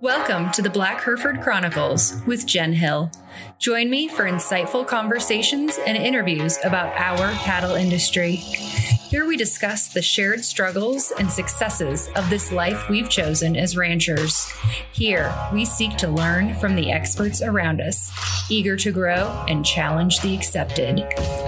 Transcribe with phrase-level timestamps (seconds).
[0.00, 3.10] Welcome to the Black Hereford Chronicles with Jen Hill.
[3.58, 8.36] Join me for insightful conversations and interviews about our cattle industry.
[8.36, 14.48] Here we discuss the shared struggles and successes of this life we've chosen as ranchers.
[14.92, 18.12] Here we seek to learn from the experts around us,
[18.48, 21.04] eager to grow and challenge the accepted.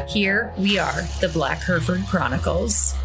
[0.09, 2.97] Here we are, the Black Hereford Chronicles.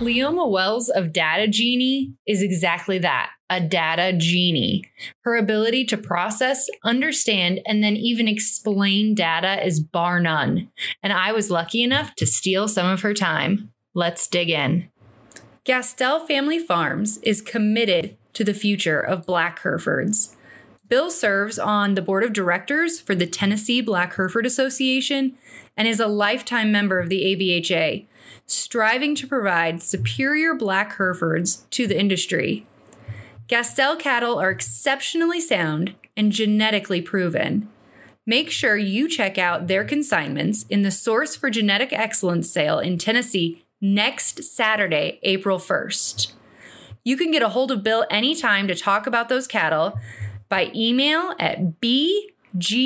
[0.00, 4.84] Leoma Wells of Data Genie is exactly that a data genie.
[5.22, 10.70] Her ability to process, understand, and then even explain data is bar none.
[11.02, 13.72] And I was lucky enough to steal some of her time.
[13.94, 14.88] Let's dig in.
[15.64, 20.36] Gastel Family Farms is committed to the future of Black Herefords.
[20.88, 25.36] Bill serves on the board of directors for the Tennessee Black Hereford Association
[25.76, 28.06] and is a lifetime member of the ABHA
[28.46, 32.66] striving to provide superior black Herefords to the industry.
[33.46, 37.68] Gastel cattle are exceptionally sound and genetically proven.
[38.26, 42.96] Make sure you check out their consignments in the Source for Genetic Excellence sale in
[42.96, 46.32] Tennessee next Saturday, April 1st.
[47.04, 49.98] You can get a hold of Bill anytime to talk about those cattle
[50.48, 52.82] by email at bgaestel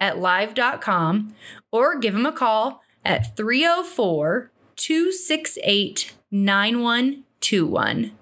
[0.00, 1.34] at live.com
[1.70, 8.12] or give him a call at 304 268 9121.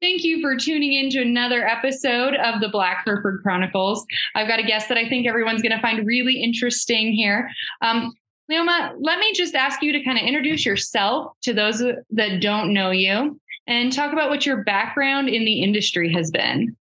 [0.00, 4.06] Thank you for tuning in to another episode of the Black Hereford Chronicles.
[4.36, 7.50] I've got a guest that I think everyone's going to find really interesting here.
[7.82, 8.12] Um,
[8.48, 12.72] Leoma, let me just ask you to kind of introduce yourself to those that don't
[12.72, 16.76] know you and talk about what your background in the industry has been.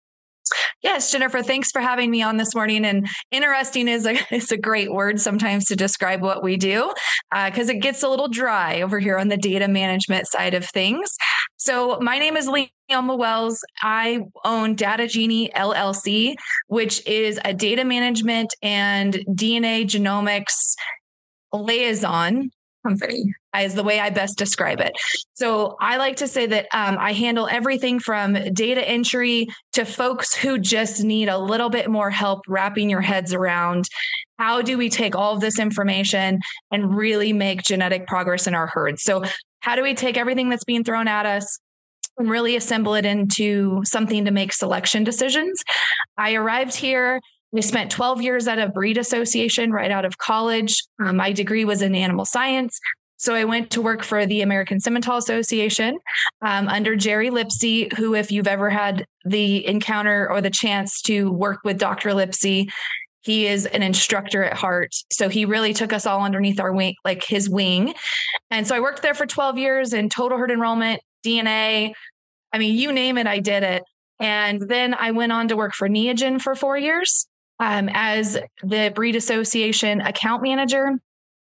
[0.81, 2.85] Yes, Jennifer, thanks for having me on this morning.
[2.85, 6.93] And interesting is a, is a great word sometimes to describe what we do
[7.31, 10.65] because uh, it gets a little dry over here on the data management side of
[10.65, 11.15] things.
[11.57, 13.63] So, my name is Leoma Wells.
[13.81, 16.35] I own Data Genie LLC,
[16.67, 20.75] which is a data management and DNA genomics
[21.53, 22.49] liaison
[22.83, 24.93] company is the way I best describe it.
[25.33, 30.35] So I like to say that um, I handle everything from data entry to folks
[30.35, 33.85] who just need a little bit more help wrapping your heads around
[34.37, 36.39] how do we take all of this information
[36.71, 39.03] and really make genetic progress in our herds.
[39.03, 39.23] So
[39.61, 41.59] how do we take everything that's being thrown at us
[42.17, 45.63] and really assemble it into something to make selection decisions?
[46.17, 47.21] I arrived here
[47.55, 50.83] I spent 12 years at a breed association right out of college.
[50.99, 52.79] Um, my degree was in animal science.
[53.17, 55.97] So I went to work for the American Simmental Association
[56.41, 61.31] um, under Jerry Lipsey, who, if you've ever had the encounter or the chance to
[61.31, 62.09] work with Dr.
[62.09, 62.69] Lipsey,
[63.21, 64.93] he is an instructor at heart.
[65.11, 67.93] So he really took us all underneath our wing, like his wing.
[68.51, 71.93] And so I worked there for 12 years in total herd enrollment, DNA.
[72.51, 73.83] I mean, you name it, I did it.
[74.19, 77.25] And then I went on to work for Neogen for four years
[77.63, 80.91] um, as the Breed Association account manager.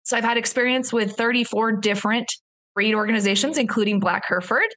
[0.03, 2.29] So I've had experience with 34 different
[2.73, 4.67] breed organizations, including Black Hereford.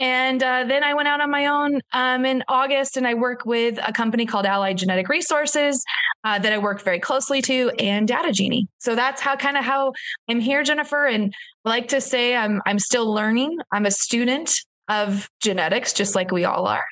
[0.00, 3.44] And uh, then I went out on my own um, in August and I work
[3.46, 5.82] with a company called Allied Genetic Resources
[6.24, 8.68] uh, that I work very closely to and Data Genie.
[8.78, 9.92] So that's how kind of how
[10.28, 11.06] I'm here, Jennifer.
[11.06, 11.32] And
[11.64, 13.58] I like to say I'm, I'm still learning.
[13.72, 14.52] I'm a student
[14.88, 16.84] of genetics, just like we all are.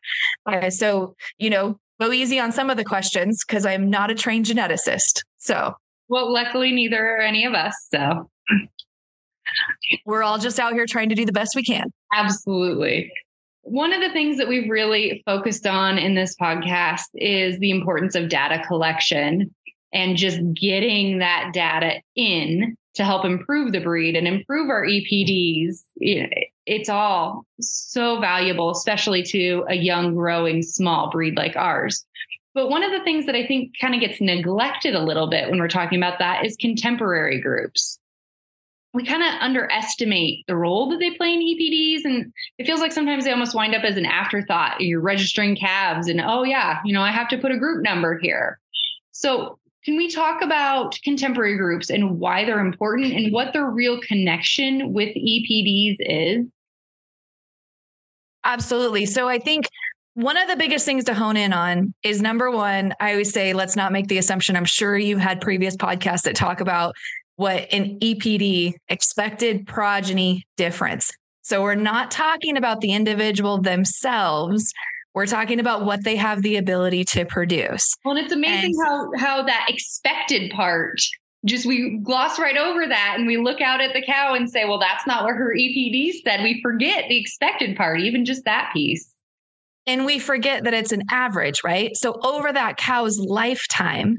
[0.47, 4.15] Uh, so, you know, go easy on some of the questions because I'm not a
[4.15, 5.22] trained geneticist.
[5.38, 5.75] So,
[6.09, 7.75] well, luckily, neither are any of us.
[7.93, 8.28] So,
[10.06, 11.93] we're all just out here trying to do the best we can.
[12.12, 13.10] Absolutely.
[13.62, 18.15] One of the things that we've really focused on in this podcast is the importance
[18.15, 19.55] of data collection
[19.93, 25.84] and just getting that data in to help improve the breed and improve our EPDs.
[26.67, 32.07] It's all so valuable, especially to a young, growing, small breed like ours.
[32.55, 35.51] But one of the things that I think kind of gets neglected a little bit
[35.51, 37.99] when we're talking about that is contemporary groups.
[38.94, 42.05] We kind of underestimate the role that they play in EPDs.
[42.05, 44.81] And it feels like sometimes they almost wind up as an afterthought.
[44.81, 48.19] You're registering calves, and oh, yeah, you know, I have to put a group number
[48.21, 48.61] here.
[49.11, 54.00] So, can we talk about contemporary groups and why they're important and what their real
[54.00, 56.54] connection with EPDs is?
[58.44, 59.06] Absolutely.
[59.06, 59.67] So, I think
[60.14, 63.52] one of the biggest things to hone in on is number one, I always say,
[63.52, 64.56] let's not make the assumption.
[64.56, 66.94] I'm sure you've had previous podcasts that talk about
[67.37, 71.11] what an EPD expected progeny difference.
[71.43, 74.73] So we're not talking about the individual themselves.
[75.14, 77.94] We're talking about what they have the ability to produce.
[78.05, 81.00] Well, it's amazing and, how how that expected part
[81.44, 84.64] just we gloss right over that and we look out at the cow and say,
[84.64, 86.43] well, that's not what her EPD said.
[86.43, 89.14] We forget the expected part, even just that piece.
[89.87, 91.94] And we forget that it's an average, right?
[91.96, 94.17] So over that cow's lifetime,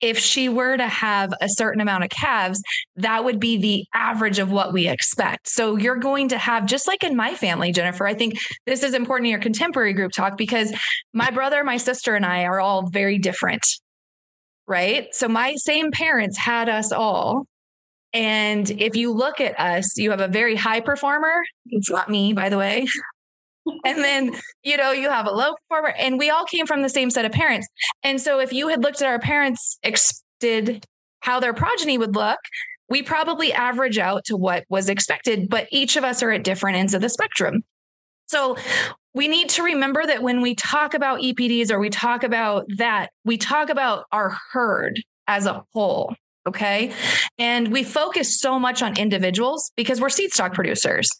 [0.00, 2.62] if she were to have a certain amount of calves,
[2.94, 5.48] that would be the average of what we expect.
[5.48, 8.94] So you're going to have, just like in my family, Jennifer, I think this is
[8.94, 10.72] important in your contemporary group talk because
[11.12, 13.66] my brother, my sister, and I are all very different
[14.68, 15.12] right?
[15.12, 17.46] So my same parents had us all.
[18.12, 21.42] And if you look at us, you have a very high performer.
[21.66, 22.86] It's not me, by the way.
[23.84, 26.88] and then, you know, you have a low performer, and we all came from the
[26.88, 27.66] same set of parents.
[28.02, 30.86] And so if you had looked at our parents, expected
[31.20, 32.38] how their progeny would look,
[32.88, 36.78] we probably average out to what was expected, but each of us are at different
[36.78, 37.62] ends of the spectrum.
[38.26, 38.56] So
[39.18, 43.10] we need to remember that when we talk about EPDs or we talk about that,
[43.24, 46.14] we talk about our herd as a whole.
[46.46, 46.92] Okay.
[47.36, 51.10] And we focus so much on individuals because we're seed stock producers.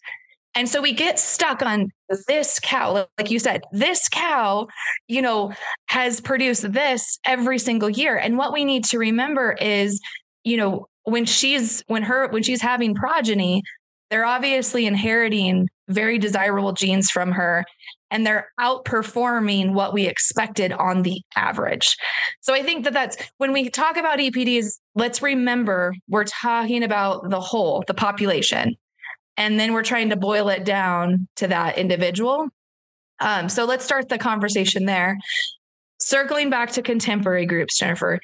[0.55, 1.91] And so we get stuck on
[2.29, 4.69] this cow, like you said, this cow,
[5.09, 5.51] you know,
[5.87, 8.15] has produced this every single year.
[8.15, 9.99] And what we need to remember is,
[10.45, 13.61] you know, when she's when her when she's having progeny,
[14.09, 17.65] they're obviously inheriting very desirable genes from her
[18.11, 21.95] and they're outperforming what we expected on the average.
[22.41, 27.29] So I think that that's when we talk about EPDs, let's remember we're talking about
[27.29, 28.75] the whole, the population.
[29.37, 32.49] And then we're trying to boil it down to that individual.
[33.21, 35.17] Um, so let's start the conversation there.
[36.01, 38.19] Circling back to contemporary groups, Jennifer,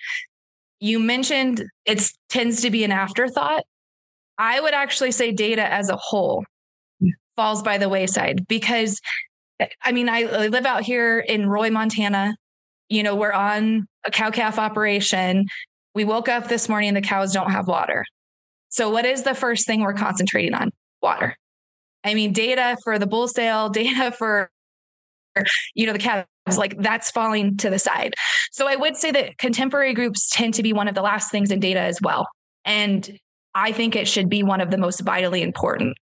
[0.79, 3.63] you mentioned it tends to be an afterthought.
[4.37, 6.43] I would actually say data as a whole
[7.35, 8.99] falls by the wayside because
[9.83, 12.35] I mean, I, I live out here in Roy, Montana.
[12.89, 15.45] You know, we're on a cow calf operation.
[15.93, 18.05] We woke up this morning the cows don't have water.
[18.69, 20.71] So, what is the first thing we're concentrating on?
[21.01, 21.37] Water.
[22.03, 24.49] I mean, data for the bull sale, data for,
[25.73, 28.13] you know, the calves, like that's falling to the side.
[28.51, 31.51] So, I would say that contemporary groups tend to be one of the last things
[31.51, 32.27] in data as well.
[32.65, 33.17] And
[33.53, 35.97] I think it should be one of the most vitally important,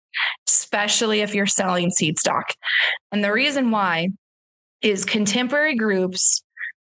[0.48, 2.54] especially if you're selling seed stock.
[3.12, 4.10] And the reason why
[4.82, 6.44] is contemporary groups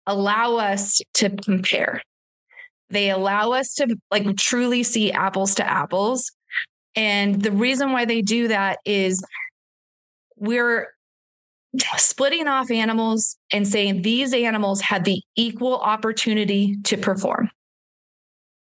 [0.06, 2.02] allow us to compare.
[2.90, 6.30] They allow us to like truly see apples to apples.
[6.94, 9.24] And the reason why they do that is
[10.36, 10.88] we're
[11.96, 17.50] splitting off animals and saying these animals had the equal opportunity to perform.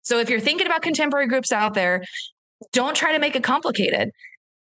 [0.02, 2.05] So if you're thinking about contemporary groups out there,
[2.73, 4.11] don't try to make it complicated.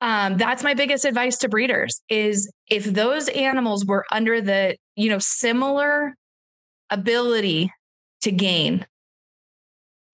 [0.01, 5.09] Um, that's my biggest advice to breeders is if those animals were under the, you
[5.09, 6.15] know, similar
[6.91, 7.73] ability
[8.23, 8.87] to gain.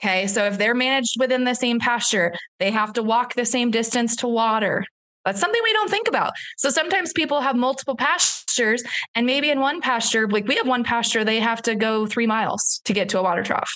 [0.00, 0.26] Okay.
[0.26, 4.16] So if they're managed within the same pasture, they have to walk the same distance
[4.16, 4.84] to water.
[5.24, 6.32] That's something we don't think about.
[6.56, 8.82] So sometimes people have multiple pastures,
[9.14, 12.26] and maybe in one pasture, like we have one pasture, they have to go three
[12.26, 13.72] miles to get to a water trough.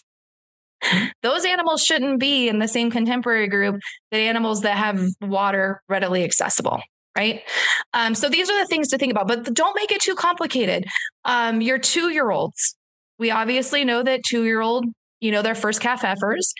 [1.23, 3.81] Those animals shouldn't be in the same contemporary group
[4.11, 6.81] that animals that have water readily accessible
[7.17, 7.41] right?
[7.95, 10.85] Um, so these are the things to think about, but don't make it too complicated.
[11.25, 12.77] Um, your two year olds,
[13.19, 14.85] we obviously know that two year old,
[15.21, 16.53] you know, their first calf heifers,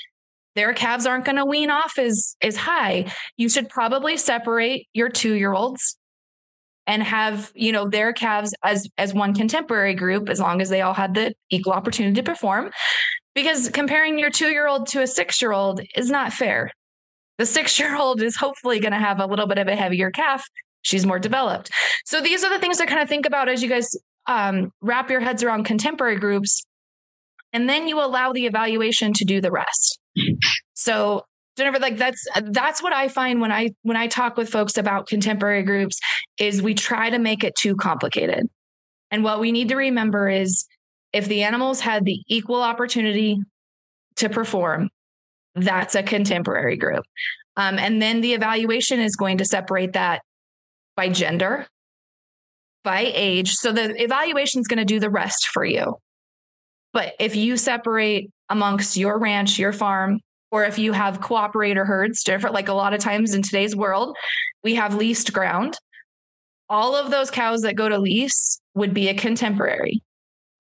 [0.55, 3.13] their calves aren't going to wean off as as high.
[3.37, 5.99] You should probably separate your two year olds
[6.87, 10.81] and have you know their calves as as one contemporary group as long as they
[10.81, 12.71] all had the equal opportunity to perform
[13.37, 16.73] because comparing your two year old to a six year old is not fair.
[17.39, 20.11] The six year old is hopefully going to have a little bit of a heavier
[20.11, 20.45] calf.
[20.83, 21.71] She's more developed.
[22.07, 23.91] So these are the things to kind of think about as you guys
[24.27, 26.65] um, wrap your heads around contemporary groups.
[27.53, 29.99] And then you allow the evaluation to do the rest.
[30.73, 31.25] So
[31.59, 35.07] Jennifer, like that's that's what I find when I when I talk with folks about
[35.09, 35.99] contemporary groups
[36.39, 38.47] is we try to make it too complicated.
[39.11, 40.67] And what we need to remember is
[41.17, 43.41] if the animals had the equal opportunity
[44.17, 44.91] to perform,
[45.55, 47.05] that's a contemporary group.
[47.57, 50.21] Um, and then the evaluation is going to separate that
[50.95, 51.67] by gender,
[52.85, 53.55] by age.
[53.55, 55.97] So the evaluation is going to do the rest for you.
[56.93, 60.21] But if you separate amongst your ranch, your farm,
[60.51, 64.15] or if you have cooperator herds, different, like a lot of times in today's world,
[64.63, 65.79] we have leased ground.
[66.69, 70.03] All of those cows that go to lease would be a contemporary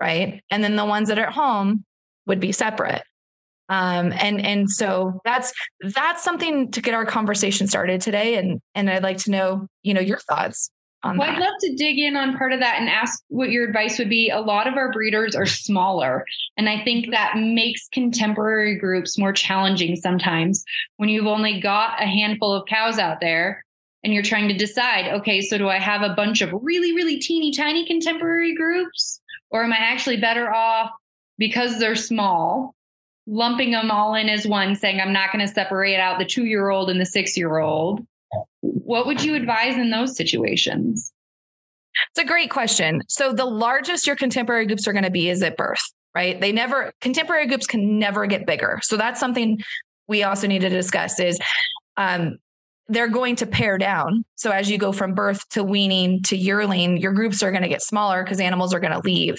[0.00, 0.42] right?
[0.50, 1.84] And then the ones that are at home
[2.26, 3.02] would be separate.
[3.68, 5.52] Um, and and so that's
[5.94, 8.36] that's something to get our conversation started today.
[8.36, 10.70] And and I'd like to know, you know, your thoughts
[11.02, 11.36] on well, that.
[11.36, 14.08] I'd love to dig in on part of that and ask what your advice would
[14.08, 14.30] be.
[14.30, 16.24] A lot of our breeders are smaller,
[16.56, 20.64] and I think that makes contemporary groups more challenging sometimes
[20.98, 23.64] when you've only got a handful of cows out there
[24.04, 27.18] and you're trying to decide okay, so do I have a bunch of really, really
[27.18, 30.90] teeny tiny contemporary groups, or am I actually better off
[31.38, 32.74] because they're small?
[33.28, 36.44] Lumping them all in as one, saying I'm not going to separate out the two
[36.44, 38.06] year old and the six year old
[38.86, 41.12] what would you advise in those situations?
[42.10, 43.02] It's a great question.
[43.08, 45.80] So the largest your contemporary groups are going to be is at birth,
[46.14, 46.40] right?
[46.40, 48.80] They never contemporary groups can never get bigger.
[48.82, 49.58] So that's something
[50.08, 51.38] we also need to discuss is
[51.96, 52.38] um,
[52.88, 54.24] they're going to pare down.
[54.36, 57.68] So as you go from birth to weaning to yearling, your groups are going to
[57.68, 59.38] get smaller because animals are going to leave.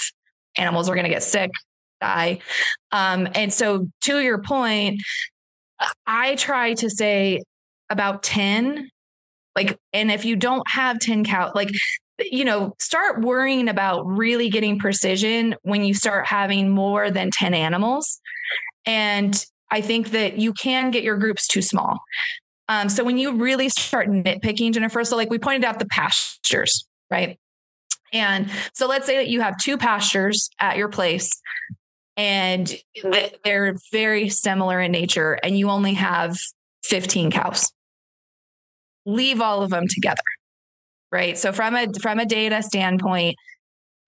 [0.57, 1.51] Animals are going to get sick,
[2.01, 2.39] die.
[2.91, 5.01] Um, and so to your point,
[6.05, 7.41] I try to say
[7.89, 8.89] about 10
[9.55, 11.69] like and if you don't have 10 cow like
[12.19, 17.53] you know start worrying about really getting precision when you start having more than 10
[17.53, 18.19] animals
[18.85, 21.97] and i think that you can get your groups too small
[22.69, 26.87] um, so when you really start nitpicking jennifer so like we pointed out the pastures
[27.09, 27.39] right?
[28.13, 31.29] And so let's say that you have two pastures at your place
[32.15, 32.73] and
[33.43, 36.37] they're very similar in nature and you only have
[36.85, 37.71] 15 cows.
[39.05, 40.21] Leave all of them together
[41.11, 41.37] right?
[41.37, 43.35] So from a from a data standpoint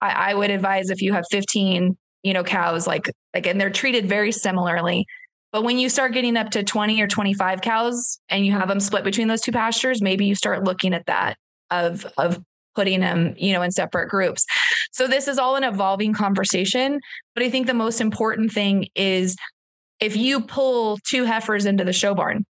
[0.02, 3.70] I, I, would advise if you have 15 you know cows like like and they're
[3.70, 5.06] treated very similarly
[5.52, 8.80] but when you start getting up to 20 or 25 cows and you have them
[8.80, 11.36] split between those two pastures maybe you start looking at that
[11.70, 12.40] of of
[12.74, 14.44] putting them you know in separate groups
[14.92, 17.00] so this is all an evolving conversation
[17.34, 19.36] but i think the most important thing is
[20.00, 22.44] if you pull two heifers into the show barn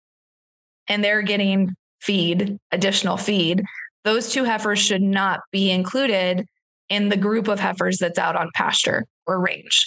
[0.87, 3.63] and they're getting feed, additional feed,
[4.05, 6.47] those two heifers should not be included
[6.89, 9.87] in the group of heifers that's out on pasture or range.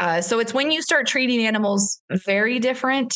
[0.00, 3.14] Uh, so it's when you start treating animals very different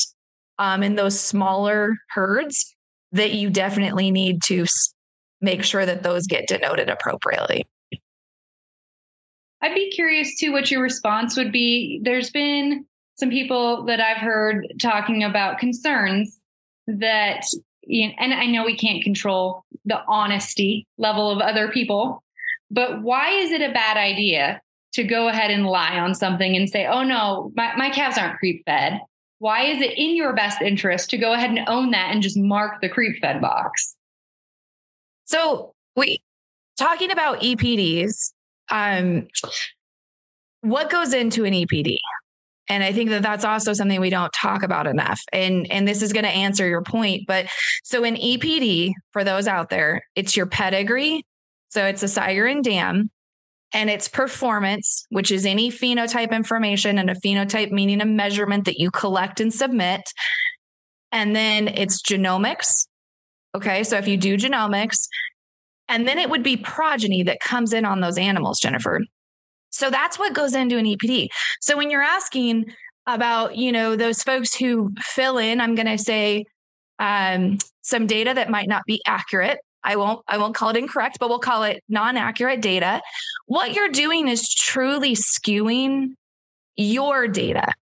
[0.59, 2.77] um, in those smaller herds
[3.13, 4.67] that you definitely need to
[5.41, 7.65] make sure that those get denoted appropriately.
[9.63, 12.01] I'd be curious too what your response would be.
[12.05, 12.85] There's been
[13.17, 16.39] some people that I've heard talking about concerns
[16.87, 17.47] that
[17.83, 22.23] you know, and I know we can't control the honesty level of other people,
[22.71, 24.61] but why is it a bad idea
[24.95, 28.39] to go ahead and lie on something and say, oh no, my, my calves aren't
[28.39, 29.01] creep fed?
[29.39, 32.39] Why is it in your best interest to go ahead and own that and just
[32.39, 33.97] mark the creep fed box?
[35.27, 36.23] So we
[36.79, 38.33] talking about EPDs,
[38.71, 39.27] um,
[40.61, 41.99] what goes into an EPD?
[42.69, 46.03] and i think that that's also something we don't talk about enough and and this
[46.03, 47.47] is going to answer your point but
[47.83, 51.25] so an epd for those out there it's your pedigree
[51.69, 53.11] so it's a sire and dam
[53.75, 58.79] and it's performance which is any phenotype information and a phenotype meaning a measurement that
[58.79, 60.03] you collect and submit
[61.13, 62.87] and then it's genomics
[63.55, 65.07] okay so if you do genomics
[65.89, 69.01] and then it would be progeny that comes in on those animals jennifer
[69.75, 71.29] so that's what goes into an EPD.
[71.61, 72.67] So when you're asking
[73.09, 76.45] about, you know, those folks who fill in, I'm going to say
[77.01, 79.59] um, some data that might not be accurate.
[79.85, 83.03] I won't I won't call it incorrect, but we'll call it non-accurate data.
[83.47, 86.15] What you're doing is truly skewing
[86.77, 87.73] your data.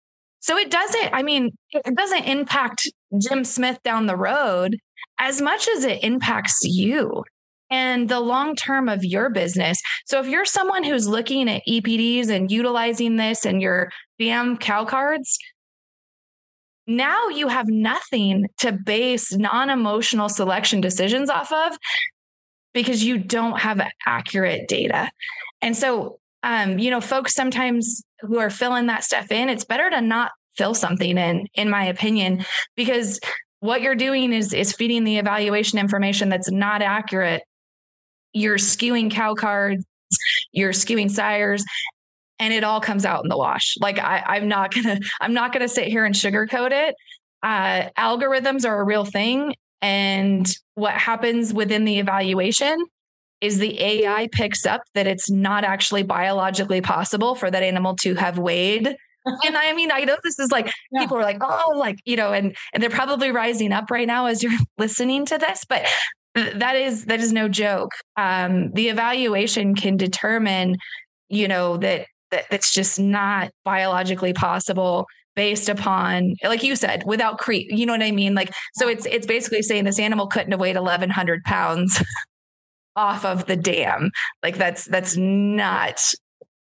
[0.40, 2.90] So it doesn't, I mean, it doesn't impact
[3.20, 4.76] Jim Smith down the road
[5.20, 7.22] as much as it impacts you
[7.70, 9.80] and the long term of your business.
[10.04, 13.90] So if you're someone who's looking at EPDs and utilizing this and your
[14.20, 15.38] BM cow cards,
[16.86, 21.76] now you have nothing to base non emotional selection decisions off of
[22.74, 25.10] because you don't have accurate data.
[25.60, 29.90] And so, um, you know, folks sometimes who are filling that stuff in, it's better
[29.90, 32.44] to not fill something in, in my opinion,
[32.76, 33.20] because
[33.60, 37.42] what you're doing is is feeding the evaluation information that's not accurate
[38.32, 39.84] you're skewing cow cards,
[40.52, 41.64] you're skewing sires,
[42.42, 43.76] and it all comes out in the wash.
[43.80, 46.96] Like I, am not gonna, I'm not gonna sit here and sugarcoat it.
[47.40, 52.84] Uh, algorithms are a real thing, and what happens within the evaluation
[53.40, 58.14] is the AI picks up that it's not actually biologically possible for that animal to
[58.14, 58.86] have weighed.
[59.46, 61.00] and I mean, I know this is like yeah.
[61.00, 64.26] people are like, oh, like, you know, and and they're probably rising up right now
[64.26, 65.86] as you're listening to this, but
[66.34, 67.92] that is that is no joke.
[68.16, 70.76] Um, the evaluation can determine,
[71.28, 77.38] you know, that that it's just not biologically possible based upon like you said without
[77.38, 80.50] creep you know what i mean like so it's it's basically saying this animal couldn't
[80.50, 82.02] have weighed 1100 pounds
[82.96, 84.10] off of the dam.
[84.42, 86.00] Like that's that's not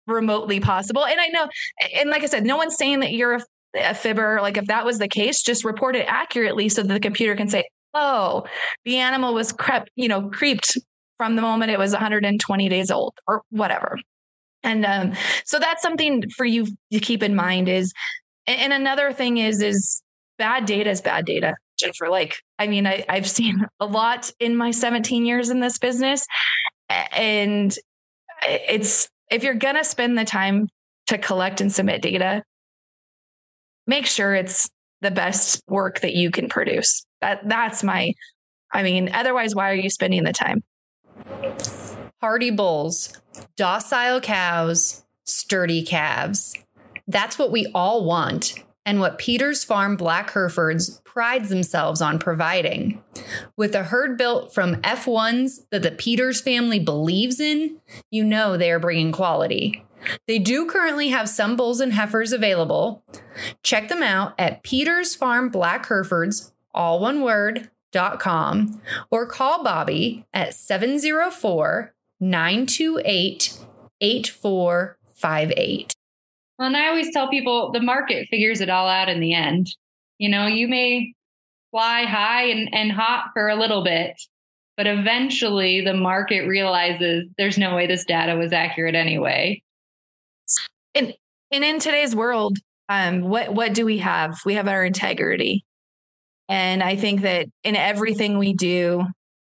[0.06, 1.04] remotely possible.
[1.04, 1.48] And I know,
[1.96, 3.42] and like I said, no one's saying that you're a,
[3.76, 4.40] a fibber.
[4.40, 7.48] Like if that was the case, just report it accurately so that the computer can
[7.48, 8.44] say, oh,
[8.84, 10.78] the animal was crept, you know, creeped
[11.18, 13.98] from the moment it was 120 days old or whatever.
[14.62, 15.12] And um,
[15.44, 17.92] so that's something for you to keep in mind is,
[18.46, 20.02] and another thing is, is
[20.38, 21.54] bad data is bad data.
[21.78, 25.78] Jennifer, like, I mean, I, I've seen a lot in my 17 years in this
[25.78, 26.26] business.
[26.88, 27.74] And
[28.42, 30.68] it's, if you're going to spend the time
[31.08, 32.42] to collect and submit data,
[33.86, 34.68] make sure it's
[35.00, 37.04] the best work that you can produce.
[37.20, 38.12] That that's my
[38.72, 40.62] I mean, otherwise why are you spending the time?
[42.20, 43.16] Hardy bulls,
[43.56, 46.52] docile cows, sturdy calves.
[47.06, 53.00] That's what we all want and what Peters Farm Black Herefords prides themselves on providing.
[53.56, 58.72] With a herd built from F1s that the Peters family believes in, you know they
[58.72, 59.84] are bringing quality.
[60.26, 63.04] They do currently have some bulls and heifers available.
[63.62, 69.62] Check them out at Peters Farm Black Herefords, all one word, dot com, or call
[69.62, 73.58] Bobby at 704 928
[74.00, 75.94] 8458.
[76.58, 79.74] Well, and I always tell people the market figures it all out in the end.
[80.18, 81.14] You know, you may
[81.70, 84.20] fly high and, and hot for a little bit,
[84.76, 89.62] but eventually the market realizes there's no way this data was accurate anyway.
[90.94, 91.14] And
[91.50, 92.58] and in today's world,
[92.88, 94.40] um, what what do we have?
[94.44, 95.64] We have our integrity.
[96.48, 99.04] And I think that in everything we do,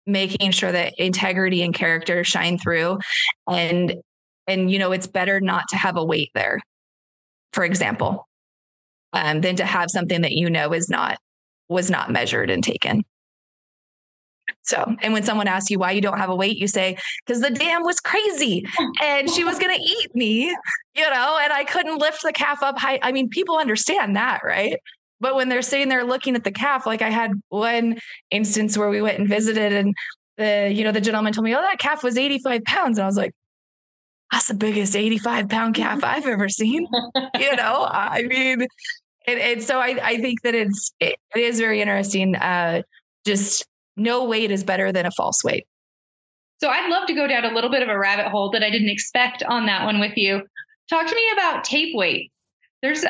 [0.07, 2.99] making sure that integrity and character shine through.
[3.49, 3.97] And
[4.47, 6.61] and you know it's better not to have a weight there
[7.53, 8.29] for example
[9.13, 11.19] um, than to have something that you know is not
[11.69, 13.03] was not measured and taken.
[14.63, 17.41] So and when someone asks you why you don't have a weight you say because
[17.41, 18.65] the dam was crazy
[19.03, 20.45] and she was going to eat me
[20.95, 22.99] you know and i couldn't lift the calf up high.
[23.03, 24.79] I mean people understand that right
[25.21, 27.99] but when they're sitting there looking at the calf, like I had one
[28.31, 29.95] instance where we went and visited and
[30.37, 32.99] the, you know, the gentleman told me, oh, that calf was 85 pounds.
[32.99, 33.33] And I was like,
[34.31, 36.87] that's the biggest 85 pound calf I've ever seen.
[37.39, 38.67] you know, I mean,
[39.27, 42.37] and, and so I, I think that it's, it, it is very interesting.
[42.37, 42.83] Uh,
[43.25, 45.67] just no weight is better than a false weight.
[46.59, 48.71] So I'd love to go down a little bit of a rabbit hole that I
[48.71, 50.43] didn't expect on that one with you.
[50.89, 52.35] Talk to me about tape weights.
[52.83, 53.05] There's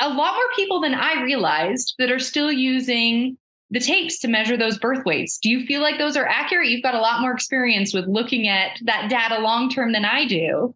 [0.00, 3.36] a lot more people than I realized that are still using
[3.70, 5.38] the tapes to measure those birth weights.
[5.38, 6.68] Do you feel like those are accurate?
[6.68, 10.26] You've got a lot more experience with looking at that data long term than I
[10.26, 10.74] do.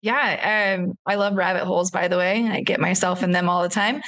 [0.00, 2.46] Yeah, um, I love rabbit holes, by the way.
[2.48, 4.00] I get myself in them all the time.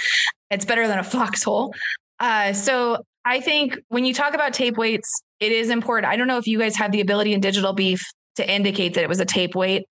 [0.50, 1.74] It's better than a foxhole.
[2.20, 6.12] Uh, so I think when you talk about tape weights, it is important.
[6.12, 8.02] I don't know if you guys have the ability in digital beef
[8.36, 9.84] to indicate that it was a tape weight.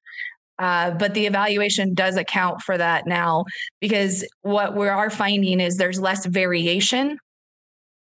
[0.59, 3.45] Uh, but the evaluation does account for that now
[3.79, 7.17] because what we are finding is there's less variation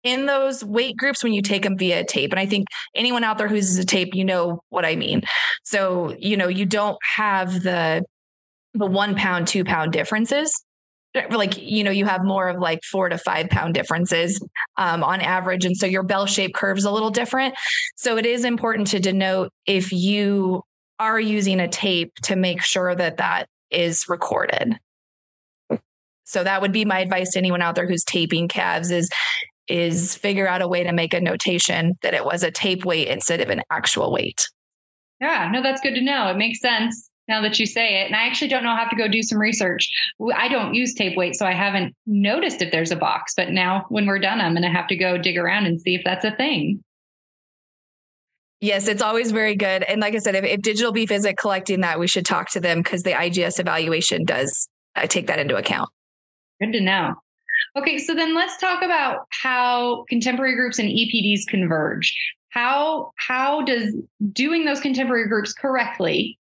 [0.03, 2.33] in those weight groups when you take them via tape.
[2.33, 5.23] And I think anyone out there who uses a tape, you know what I mean.
[5.63, 8.03] So, you know, you don't have the
[8.75, 10.53] the one pound, two pound differences.
[11.31, 14.41] Like, you know, you have more of like four to five pound differences
[14.77, 15.65] um, on average.
[15.65, 17.55] And so your bell shaped curve is a little different.
[17.97, 20.63] So it is important to denote if you
[21.01, 24.79] are using a tape to make sure that that is recorded.
[26.25, 29.11] So that would be my advice to anyone out there who's taping calves is
[29.67, 33.09] is figure out a way to make a notation that it was a tape weight
[33.09, 34.47] instead of an actual weight.
[35.21, 36.29] Yeah, no, that's good to know.
[36.29, 38.07] It makes sense now that you say it.
[38.07, 38.71] And I actually don't know.
[38.71, 39.89] I have to go do some research.
[40.35, 43.33] I don't use tape weight, so I haven't noticed if there's a box.
[43.37, 45.95] But now when we're done, I'm going to have to go dig around and see
[45.95, 46.83] if that's a thing.
[48.61, 49.83] Yes, it's always very good.
[49.85, 52.61] And like I said, if, if Digital Beef isn't collecting that, we should talk to
[52.61, 55.89] them because the IGS evaluation does uh, take that into account.
[56.61, 57.15] Good to know.
[57.77, 62.15] Okay, so then let's talk about how contemporary groups and EPDs converge.
[62.51, 63.97] How how does
[64.33, 66.39] doing those contemporary groups correctly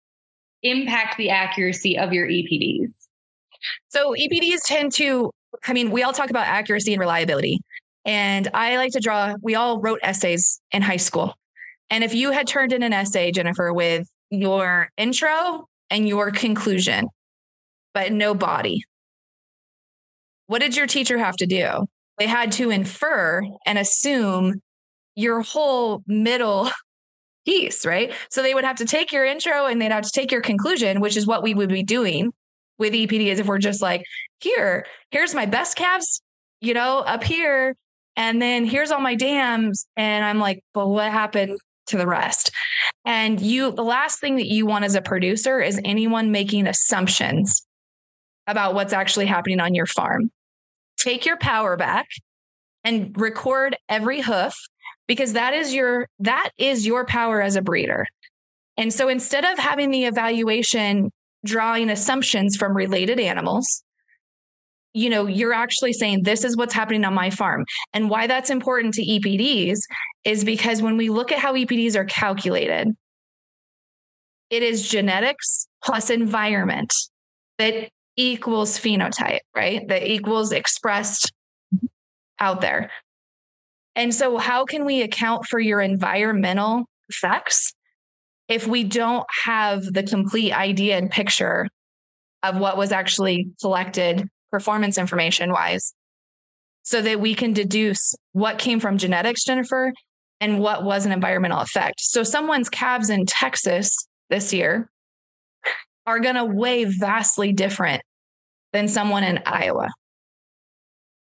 [0.63, 2.93] impact the accuracy of your EPDs?
[3.89, 5.31] So EPDs tend to
[5.67, 7.61] I mean, we all talk about accuracy and reliability.
[8.05, 11.35] And I like to draw, we all wrote essays in high school.
[11.91, 17.09] And if you had turned in an essay, Jennifer, with your intro and your conclusion,
[17.95, 18.85] but no body,
[20.47, 21.87] what did your teacher have to do?
[22.19, 24.61] They had to infer and assume
[25.15, 26.71] your whole middle
[27.47, 28.13] piece, right?
[28.31, 31.01] So they would have to take your intro and they'd have to take your conclusion,
[31.01, 32.33] which is what we would be doing
[32.79, 34.03] with EPD is if we're just like,
[34.41, 36.21] here, here's my best calves,
[36.61, 37.75] you know, up here.
[38.17, 39.87] And then here's all my dams.
[39.97, 42.51] And I'm like, but what happened to the rest.
[43.05, 47.67] And you, the last thing that you want as a producer is anyone making assumptions
[48.47, 50.31] about what's actually happening on your farm.
[50.99, 52.09] Take your power back
[52.85, 54.55] and record every hoof
[55.07, 58.07] because that is your that is your power as a breeder.
[58.77, 61.11] And so instead of having the evaluation
[61.45, 63.83] drawing assumptions from related animals,
[64.97, 67.67] you know, you're actually saying this is what's happening on my farm.
[67.93, 69.81] And why that's important to EPDs
[70.25, 72.89] is because when we look at how EPDs are calculated,
[74.49, 76.95] it is genetics plus environment
[77.59, 79.87] that equals phenotype, right?
[79.87, 81.31] That equals expressed
[82.41, 82.91] out there.
[83.97, 87.75] And so, how can we account for your environmental effects
[88.49, 91.69] if we don't have the complete idea and picture
[92.43, 95.93] of what was actually collected performance information wise?
[96.83, 99.93] So that we can deduce what came from genetics, Jennifer,
[100.41, 102.01] and what was an environmental effect.
[102.01, 103.91] So, someone's calves in Texas
[104.31, 104.89] this year
[106.07, 108.03] are going to weigh vastly different
[108.73, 109.89] than someone in Iowa.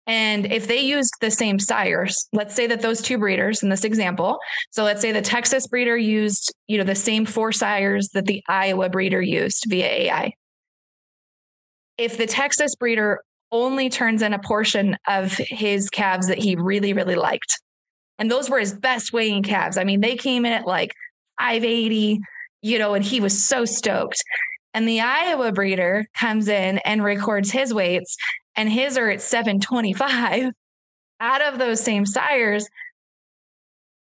[0.07, 3.85] And if they used the same sires, let's say that those two breeders in this
[3.85, 4.39] example,
[4.71, 8.43] so let's say the Texas breeder used, you know, the same four sires that the
[8.49, 10.33] Iowa breeder used via AI.
[11.99, 13.21] If the Texas breeder
[13.53, 17.61] only turns in a portion of his calves that he really, really liked,
[18.19, 19.77] and those were his best weighing calves.
[19.77, 20.93] I mean, they came in at like
[21.39, 22.21] 580,
[22.63, 24.23] you know, and he was so stoked.
[24.73, 28.17] And the Iowa breeder comes in and records his weights
[28.57, 30.53] and his are at 725
[31.21, 32.69] out of those same sires.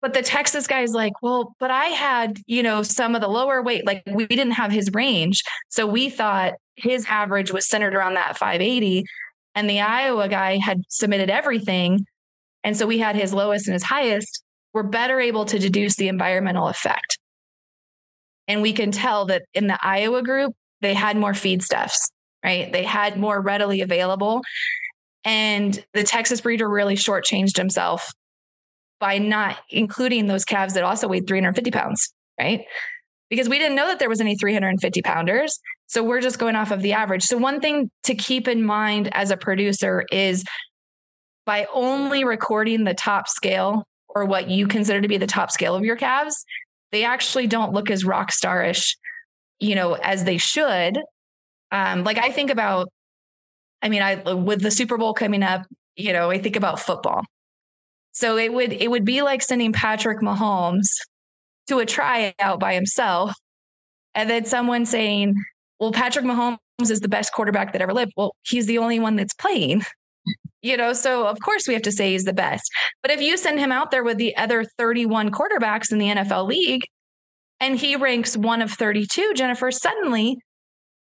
[0.01, 3.61] But the Texas guy's like, well, but I had, you know, some of the lower
[3.61, 5.43] weight, like we didn't have his range.
[5.69, 9.03] So we thought his average was centered around that 580.
[9.55, 12.05] And the Iowa guy had submitted everything.
[12.63, 14.43] And so we had his lowest and his highest.
[14.73, 17.17] We're better able to deduce the environmental effect.
[18.47, 22.09] And we can tell that in the Iowa group, they had more feedstuffs
[22.43, 22.71] right?
[22.71, 24.41] They had more readily available.
[25.23, 28.11] And the Texas breeder really shortchanged himself
[28.99, 32.65] by not including those calves that also weighed 350 pounds, right?
[33.29, 35.59] Because we didn't know that there was any 350 pounders.
[35.91, 37.23] So we're just going off of the average.
[37.23, 40.43] So, one thing to keep in mind as a producer is
[41.45, 45.75] by only recording the top scale or what you consider to be the top scale
[45.75, 46.45] of your calves,
[46.91, 48.95] they actually don't look as rock starish,
[49.59, 50.97] you know, as they should
[51.71, 52.89] um, like I think about,
[53.81, 57.23] I mean, I with the Super Bowl coming up, you know, I think about football.
[58.11, 60.89] So it would it would be like sending Patrick Mahomes
[61.67, 63.33] to a tryout by himself,
[64.13, 65.35] and then someone saying,
[65.81, 69.17] "Well, Patrick Mahomes is the best quarterback that ever lived." Well, he's the only one
[69.17, 69.83] that's playing.
[70.63, 72.71] You know, so of course we have to say he's the best.
[73.01, 76.45] But if you send him out there with the other 31 quarterbacks in the NFL
[76.45, 76.83] league
[77.59, 80.37] and he ranks one of 32, Jennifer, suddenly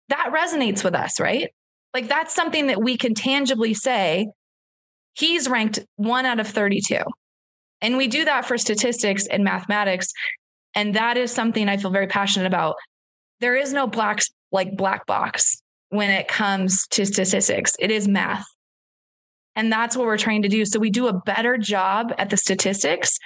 [0.10, 1.50] that resonates with us, right?
[1.96, 4.28] Like that's something that we can tangibly say
[5.14, 6.98] he's ranked one out of 32.
[7.82, 10.12] And we do that for statistics and mathematics.
[10.76, 12.76] And that is something I feel very passionate about.
[13.40, 14.20] There is no black,
[14.52, 18.46] like black box when it comes to statistics, it is math.
[19.56, 20.66] And that's what we're trying to do.
[20.66, 23.18] So we do a better job at the statistics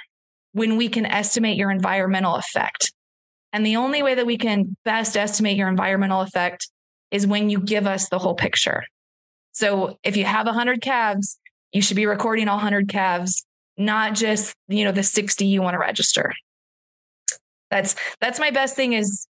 [0.54, 2.92] when we can estimate your environmental effect.
[3.54, 6.68] And the only way that we can best estimate your environmental effect
[7.12, 8.84] is when you give us the whole picture.
[9.52, 11.38] So if you have 100 calves,
[11.72, 13.46] you should be recording all 100 calves,
[13.78, 16.34] not just, you know, the 60 you want to register.
[17.70, 19.28] That's that's my best thing is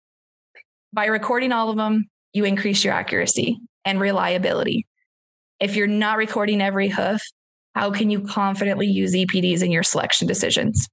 [0.92, 4.86] by recording all of them, you increase your accuracy and reliability.
[5.58, 7.20] If you're not recording every hoof,
[7.74, 10.88] how can you confidently use EPDs in your selection decisions?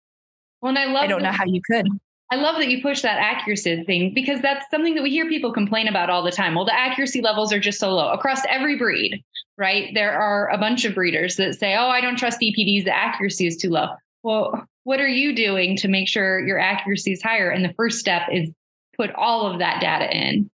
[0.62, 1.88] Well, and I love I don't know how you could.
[2.30, 5.54] I love that you push that accuracy thing because that's something that we hear people
[5.54, 6.56] complain about all the time.
[6.56, 9.24] Well, the accuracy levels are just so low across every breed,
[9.58, 9.92] right?
[9.94, 13.48] There are a bunch of breeders that say, oh, I don't trust EPDs, the accuracy
[13.48, 13.88] is too low.
[14.24, 17.50] Well, what are you doing to make sure your accuracy is higher?
[17.50, 18.52] And the first step is
[18.98, 20.50] put all of that data in.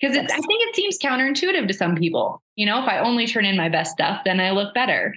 [0.00, 2.42] Because I think it seems counterintuitive to some people.
[2.56, 5.14] You know, if I only turn in my best stuff, then I look better.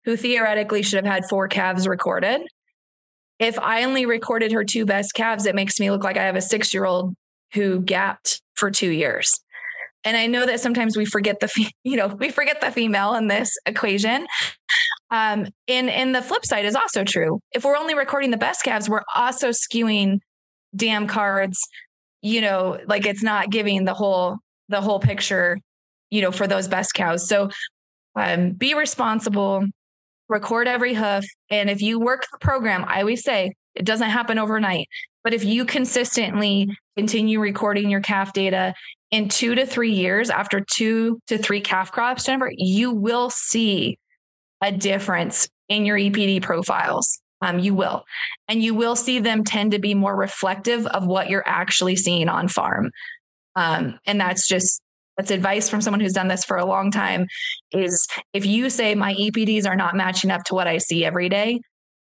[0.05, 2.41] who theoretically should have had four calves recorded.
[3.43, 6.37] If I only recorded her two best calves, it makes me look like I have
[6.37, 7.13] a six year old
[7.53, 9.37] who gapped for two years.
[10.05, 13.27] And I know that sometimes we forget the, you know, we forget the female in
[13.27, 14.27] this equation.
[15.11, 17.41] Um, and and the flip side is also true.
[17.51, 20.19] If we're only recording the best calves, we're also skewing
[20.73, 21.59] dam cards.
[22.21, 24.37] You know, like it's not giving the whole
[24.69, 25.59] the whole picture.
[26.11, 27.27] You know, for those best cows.
[27.27, 27.49] So,
[28.15, 29.65] um, be responsible.
[30.29, 34.37] Record every hoof, and if you work the program, I always say it doesn't happen
[34.37, 34.87] overnight.
[35.23, 38.73] But if you consistently continue recording your calf data
[39.11, 43.97] in two to three years after two to three calf crops, Jennifer, you will see
[44.61, 47.19] a difference in your EPD profiles.
[47.41, 48.05] Um, you will.
[48.47, 52.29] And you will see them tend to be more reflective of what you're actually seeing
[52.29, 52.91] on farm.
[53.55, 54.81] Um, and that's just
[55.17, 57.27] that's advice from someone who's done this for a long time
[57.71, 61.29] is if you say my EPDs are not matching up to what I see every
[61.29, 61.59] day,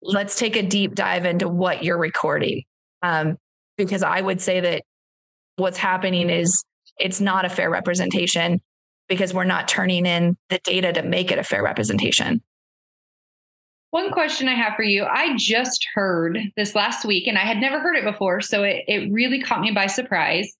[0.03, 2.63] let's take a deep dive into what you're recording.
[3.03, 3.37] Um,
[3.77, 4.83] because I would say that
[5.57, 6.63] what's happening is
[6.99, 8.61] it's not a fair representation
[9.09, 12.43] because we're not turning in the data to make it a fair representation.
[13.91, 17.59] One question I have for you I just heard this last week, and I had
[17.59, 18.41] never heard it before.
[18.41, 20.53] So it, it really caught me by surprise.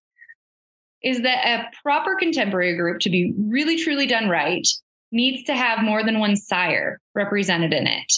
[1.03, 4.67] Is that a proper contemporary group to be really truly done right
[5.13, 8.13] needs to have more than one sire represented in it?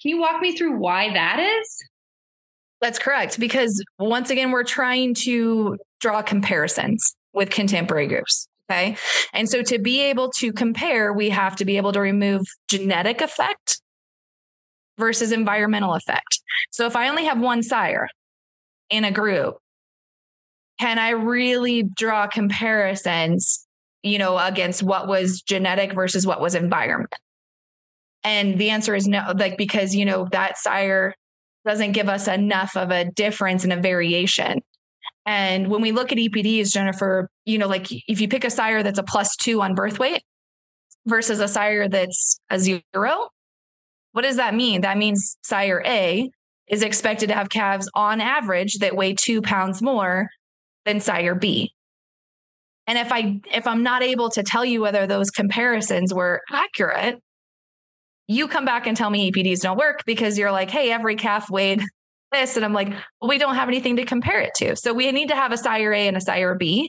[0.00, 1.84] Can you walk me through why that is?
[2.80, 3.40] That's correct.
[3.40, 8.48] Because once again, we're trying to draw comparisons with contemporary groups.
[8.70, 8.96] Okay.
[9.32, 13.20] And so to be able to compare, we have to be able to remove genetic
[13.20, 13.80] effect
[14.98, 16.40] versus environmental effect.
[16.70, 18.08] So if I only have one sire
[18.90, 19.56] in a group,
[20.78, 23.66] can I really draw comparisons,
[24.02, 27.14] you know, against what was genetic versus what was environment?
[28.24, 31.14] And the answer is no, like, because, you know, that sire
[31.64, 34.60] doesn't give us enough of a difference and a variation.
[35.24, 38.82] And when we look at EPDs, Jennifer, you know, like if you pick a sire
[38.82, 40.22] that's a plus two on birth weight
[41.06, 43.28] versus a sire that's a zero,
[44.12, 44.82] what does that mean?
[44.82, 46.30] That means sire A
[46.68, 50.28] is expected to have calves on average that weigh two pounds more
[50.86, 51.72] than sire B.
[52.86, 57.20] And if I if I'm not able to tell you whether those comparisons were accurate,
[58.28, 61.50] you come back and tell me EPDs don't work because you're like, hey, every calf
[61.50, 61.82] weighed
[62.32, 62.56] this.
[62.56, 62.88] And I'm like,
[63.20, 64.76] well, we don't have anything to compare it to.
[64.76, 66.88] So we need to have a sire A and a sire B,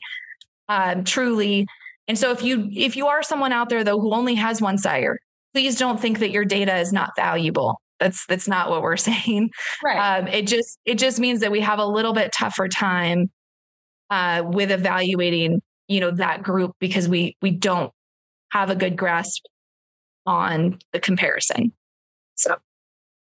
[0.70, 1.66] um, truly.
[2.08, 4.78] And so if you if you are someone out there though who only has one
[4.78, 5.18] sire,
[5.54, 7.82] please don't think that your data is not valuable.
[8.00, 9.50] That's that's not what we're saying.
[9.84, 10.20] Right.
[10.20, 13.32] Um, it just it just means that we have a little bit tougher time
[14.10, 17.92] uh, with evaluating, you know, that group because we we don't
[18.52, 19.44] have a good grasp
[20.26, 21.72] on the comparison.
[22.36, 22.56] So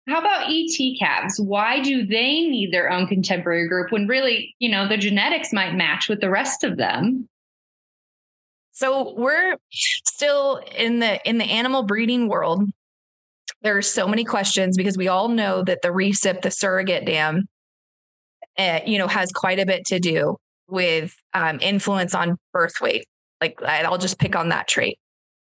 [0.07, 1.39] how about ET calves?
[1.39, 5.73] Why do they need their own contemporary group when really, you know, the genetics might
[5.73, 7.27] match with the rest of them?
[8.71, 12.63] So we're still in the in the animal breeding world.
[13.63, 17.47] There are so many questions because we all know that the recip, the surrogate dam,
[18.57, 20.37] uh, you know, has quite a bit to do
[20.69, 23.05] with um, influence on birth weight.
[23.41, 24.97] Like I'll just pick on that trait.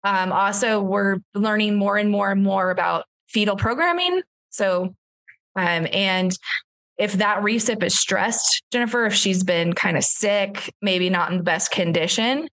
[0.05, 4.95] Um, also, we're learning more and more and more about fetal programming so,
[5.57, 6.33] um, and
[6.99, 11.39] if that recip is stressed, Jennifer, if she's been kind of sick, maybe not in
[11.39, 12.49] the best condition,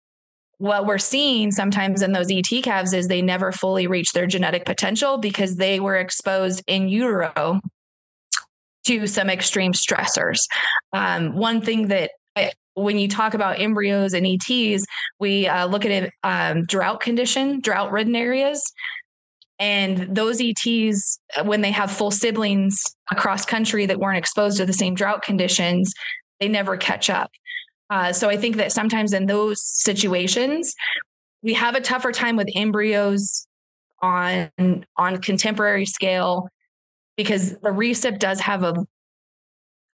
[0.59, 4.65] what we're seeing sometimes in those ET calves is they never fully reach their genetic
[4.65, 7.61] potential because they were exposed in utero
[8.87, 10.41] to some extreme stressors.
[10.93, 12.11] Um, one thing that
[12.75, 14.85] when you talk about embryos and ETs,
[15.19, 18.63] we uh, look at it um, drought condition, drought ridden areas.
[19.59, 24.67] And those ETs, uh, when they have full siblings across country that weren't exposed to
[24.67, 25.93] the same drought conditions,
[26.41, 27.31] they never catch up.
[27.91, 30.75] Uh, so I think that sometimes in those situations,
[31.43, 33.47] we have a tougher time with embryos
[34.01, 34.51] on
[34.97, 36.49] on contemporary scale
[37.17, 38.75] because the recip does have a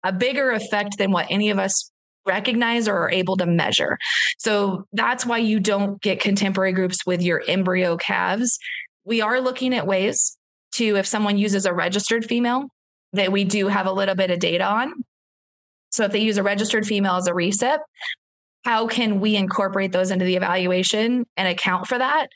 [0.05, 1.91] a bigger effect than what any of us
[2.27, 3.99] recognize or are able to measure.
[4.39, 8.59] So that's why you don't get contemporary groups with your embryo calves
[9.07, 10.37] we are looking at ways
[10.73, 12.65] to, if someone uses a registered female,
[13.15, 14.93] that we do have a little bit of data on.
[15.91, 17.79] So if they use a registered female as a recip,
[18.65, 22.27] how can we incorporate those into the evaluation and account for that?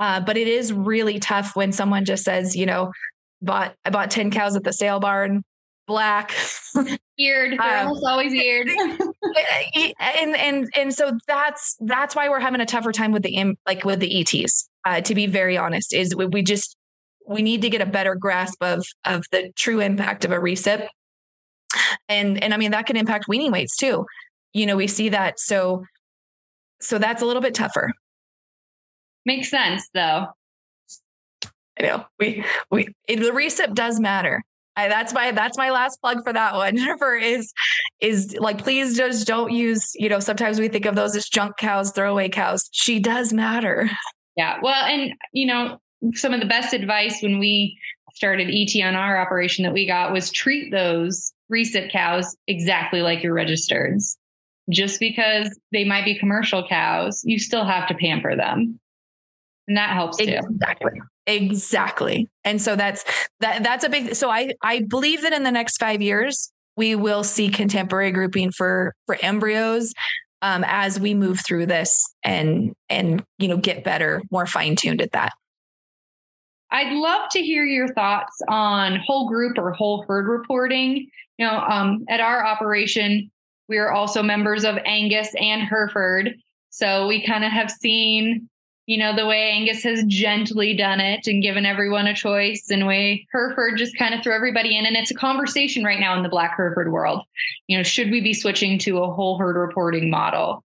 [0.00, 2.90] Uh, but it is really tough when someone just says, you know,
[3.40, 5.44] bought I bought 10 cows at the sale barn,
[5.88, 6.32] black.
[7.18, 7.58] Eared.
[7.58, 8.68] They're um, almost always eared.
[9.98, 13.84] and and and so that's that's why we're having a tougher time with the like
[13.84, 14.68] with the ETs.
[14.84, 16.76] Uh, to be very honest, is we, we just
[17.26, 20.86] we need to get a better grasp of of the true impact of a recip.
[22.08, 24.06] And and I mean that can impact weaning weights too.
[24.52, 25.40] You know, we see that.
[25.40, 25.84] So
[26.80, 27.90] so that's a little bit tougher.
[29.26, 30.26] Makes sense though.
[31.78, 34.44] I know we we the recip does matter.
[34.78, 36.76] I, that's my that's my last plug for that one.
[36.78, 37.52] Jennifer is
[38.00, 41.56] is like please just don't use you know sometimes we think of those as junk
[41.56, 42.68] cows, throwaway cows.
[42.72, 43.90] She does matter.
[44.36, 45.78] Yeah, well, and you know
[46.14, 47.76] some of the best advice when we
[48.14, 53.22] started ET on our operation that we got was treat those recip cows exactly like
[53.22, 54.16] your registereds.
[54.70, 58.78] Just because they might be commercial cows, you still have to pamper them.
[59.66, 60.24] And that helps too.
[60.24, 61.00] Exactly.
[61.28, 62.26] Exactly.
[62.42, 63.04] And so that's
[63.40, 66.94] that that's a big so I I believe that in the next 5 years we
[66.94, 69.92] will see contemporary grouping for for embryos
[70.40, 75.02] um, as we move through this and and you know get better, more fine tuned
[75.02, 75.32] at that.
[76.70, 81.08] I'd love to hear your thoughts on whole group or whole herd reporting.
[81.36, 83.30] You know, um, at our operation,
[83.68, 86.34] we are also members of Angus and Hereford,
[86.70, 88.48] so we kind of have seen
[88.88, 92.86] you know, the way Angus has gently done it and given everyone a choice and
[92.86, 94.86] way Hereford just kind of threw everybody in.
[94.86, 97.20] And it's a conversation right now in the Black Hereford world.
[97.66, 100.64] You know, should we be switching to a whole herd reporting model?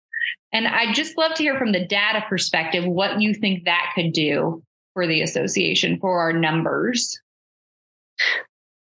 [0.53, 4.13] And I'd just love to hear from the data perspective what you think that could
[4.13, 7.19] do for the association, for our numbers.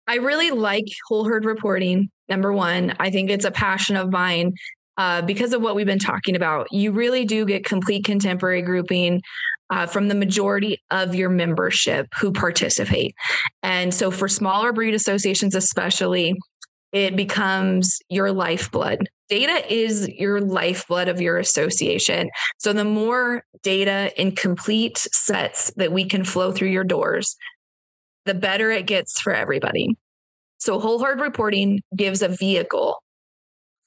[0.08, 2.10] I really like whole herd reporting.
[2.28, 4.54] Number one, I think it's a passion of mine
[4.96, 6.66] uh, because of what we've been talking about.
[6.70, 9.22] You really do get complete contemporary grouping
[9.70, 13.14] uh, from the majority of your membership who participate.
[13.62, 16.34] And so for smaller breed associations, especially,
[16.92, 19.08] it becomes your lifeblood.
[19.28, 22.28] Data is your lifeblood of your association.
[22.58, 27.36] So the more data in complete sets that we can flow through your doors,
[28.26, 29.94] the better it gets for everybody.
[30.58, 32.96] So whole herd reporting gives a vehicle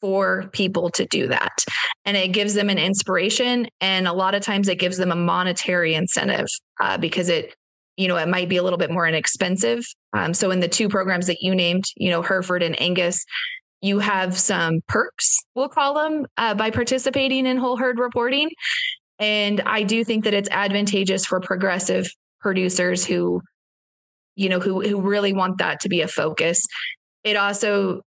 [0.04, 1.64] for people to do that.
[2.04, 3.68] And it gives them an inspiration.
[3.80, 6.48] And a lot of times it gives them a monetary incentive
[6.82, 7.56] uh, because it,
[7.96, 9.86] you know, it might be a little bit more inexpensive.
[10.12, 13.24] Um, so in the two programs that you named, you know, Hereford and Angus,
[13.82, 18.50] you have some perks, we'll call them, uh, by participating in whole herd reporting.
[19.20, 22.10] And I do think that it's advantageous for progressive
[22.42, 23.42] producers who,
[24.36, 26.62] you know, who who really want that to be a focus.
[27.24, 28.02] It also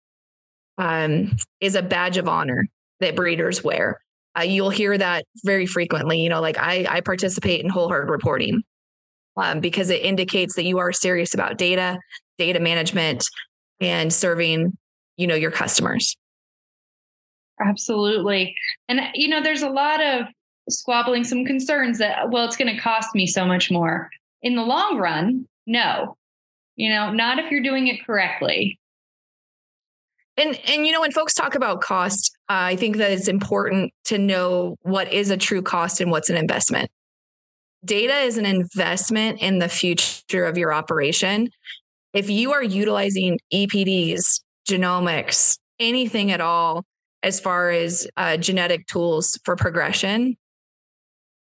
[0.78, 2.66] um, is a badge of honor
[3.00, 4.00] that breeders wear.
[4.38, 6.20] Uh, you'll hear that very frequently.
[6.20, 8.62] You know, like I, I participate in whole herd reporting
[9.36, 11.98] um, because it indicates that you are serious about data,
[12.38, 13.24] data management,
[13.80, 14.76] and serving,
[15.16, 16.16] you know, your customers.
[17.60, 18.54] Absolutely.
[18.88, 20.26] And, you know, there's a lot of
[20.68, 24.10] squabbling, some concerns that, well, it's going to cost me so much more.
[24.42, 26.16] In the long run, no.
[26.76, 28.78] You know, not if you're doing it correctly.
[30.36, 33.92] And and you know when folks talk about cost, uh, I think that it's important
[34.06, 36.90] to know what is a true cost and what's an investment.
[37.84, 41.50] Data is an investment in the future of your operation.
[42.12, 46.84] If you are utilizing EPDs, genomics, anything at all
[47.22, 50.36] as far as uh, genetic tools for progression,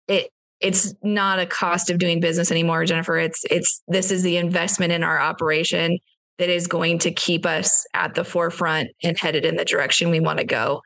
[0.07, 3.17] it it's not a cost of doing business anymore, Jennifer.
[3.17, 5.99] It's it's this is the investment in our operation
[6.39, 10.19] that is going to keep us at the forefront and headed in the direction we
[10.19, 10.81] want to go.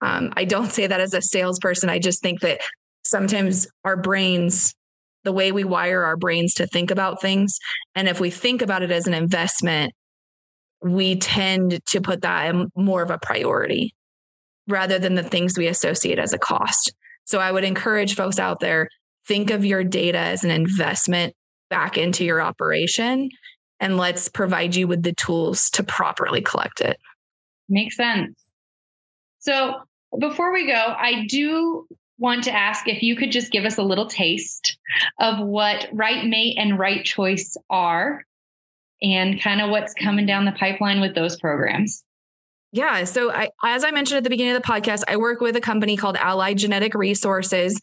[0.00, 1.88] Um, I don't say that as a salesperson.
[1.88, 2.60] I just think that
[3.04, 4.74] sometimes our brains,
[5.24, 7.58] the way we wire our brains to think about things,
[7.94, 9.92] and if we think about it as an investment,
[10.82, 13.94] we tend to put that in more of a priority
[14.68, 16.92] rather than the things we associate as a cost.
[17.24, 18.88] So I would encourage folks out there
[19.26, 21.34] think of your data as an investment
[21.70, 23.28] back into your operation
[23.80, 26.98] and let's provide you with the tools to properly collect it.
[27.68, 28.40] Makes sense.
[29.38, 29.74] So
[30.18, 31.86] before we go, I do
[32.18, 34.78] want to ask if you could just give us a little taste
[35.20, 38.22] of what right mate and right choice are
[39.02, 42.02] and kind of what's coming down the pipeline with those programs.
[42.72, 43.04] Yeah.
[43.04, 45.60] So, I, as I mentioned at the beginning of the podcast, I work with a
[45.60, 47.80] company called Allied Genetic Resources,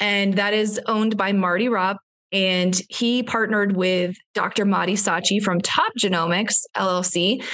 [0.00, 1.96] and that is owned by Marty Ropp.
[2.34, 4.64] And he partnered with Dr.
[4.64, 7.44] Mahdi Saatchi from Top Genomics LLC.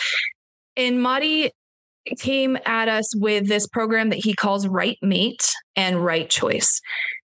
[0.74, 1.50] And Mahdi
[2.18, 6.80] came at us with this program that he calls Right Mate and Right Choice.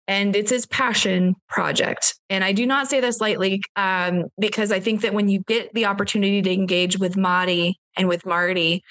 [0.09, 2.15] And it's his passion project.
[2.29, 5.73] And I do not say this lightly um, because I think that when you get
[5.73, 8.83] the opportunity to engage with Mahdi and with Marty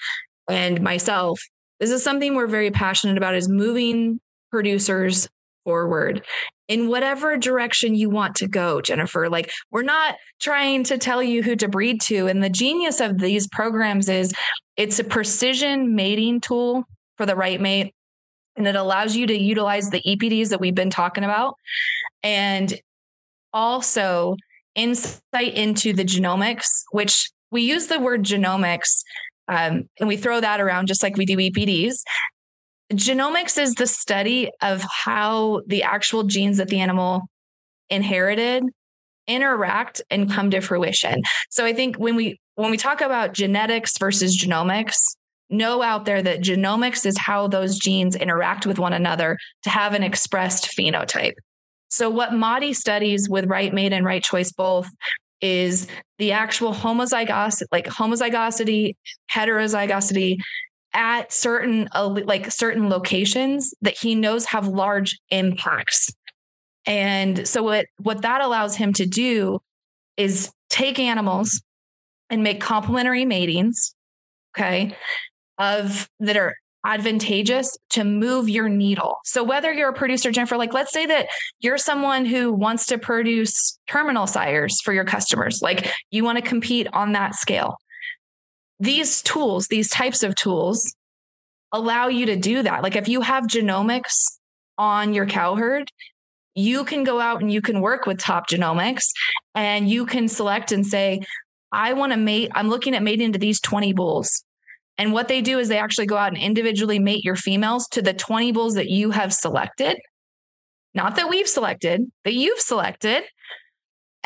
[0.49, 1.39] and myself,
[1.79, 5.27] this is something we're very passionate about is moving producers
[5.63, 6.23] forward
[6.67, 9.29] in whatever direction you want to go, Jennifer.
[9.29, 12.27] Like, we're not trying to tell you who to breed to.
[12.27, 14.33] And the genius of these programs is
[14.75, 16.83] it's a precision mating tool
[17.17, 17.93] for the right mate.
[18.55, 21.55] And it allows you to utilize the EPDs that we've been talking about.
[22.23, 22.73] And
[23.53, 24.35] also
[24.75, 29.03] insight into the genomics, which we use the word genomics
[29.47, 32.01] um, and we throw that around just like we do EPDs.
[32.93, 37.23] Genomics is the study of how the actual genes that the animal
[37.89, 38.63] inherited
[39.27, 41.21] interact and come to fruition.
[41.49, 44.95] So I think when we when we talk about genetics versus genomics,
[45.49, 49.93] know out there that genomics is how those genes interact with one another to have
[49.93, 51.33] an expressed phenotype.
[51.89, 54.87] So what Mahdi studies with right mate and right choice both
[55.39, 58.93] is the actual homozygosity, like homozygosity,
[59.31, 60.37] heterozygosity,
[60.93, 66.11] at certain uh, like certain locations that he knows have large impacts.
[66.85, 69.59] And so what what that allows him to do
[70.15, 71.61] is take animals
[72.29, 73.93] and make complementary matings,
[74.55, 74.95] okay,
[75.57, 79.17] of that are advantageous to move your needle.
[79.25, 81.27] So whether you're a producer, Jennifer, like let's say that
[81.59, 86.43] you're someone who wants to produce terminal sires for your customers, like you want to
[86.43, 87.75] compete on that scale
[88.79, 90.95] these tools, these types of tools
[91.71, 92.83] allow you to do that.
[92.83, 94.37] Like if you have genomics
[94.77, 95.91] on your cow herd,
[96.55, 99.05] you can go out and you can work with top genomics
[99.53, 101.21] and you can select and say,
[101.71, 104.43] I want to mate, I'm looking at mating to these 20 bulls.
[104.97, 108.01] And what they do is they actually go out and individually mate your females to
[108.01, 109.97] the 20 bulls that you have selected.
[110.95, 113.23] Not that we've selected, that you've selected